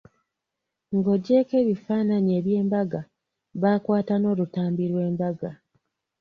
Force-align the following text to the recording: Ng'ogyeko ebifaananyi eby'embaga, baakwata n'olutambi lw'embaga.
Ng'ogyeko 0.97 1.53
ebifaananyi 1.63 2.31
eby'embaga, 2.39 3.01
baakwata 3.61 4.13
n'olutambi 4.17 4.83
lw'embaga. 4.91 5.51